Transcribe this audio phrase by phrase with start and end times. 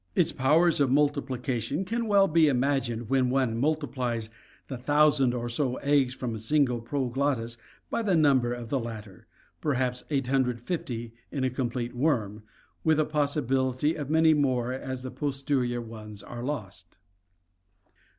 [0.15, 4.31] Its powers of multiplication can well be imagined when one multiplies
[4.67, 7.55] the thousand or so eggs from a single proglottis
[7.91, 9.27] by the number of the latter—
[9.61, 12.41] perhaps 850 in a complete worm,
[12.83, 16.97] with a possibility of many more as the posterior ones are lost!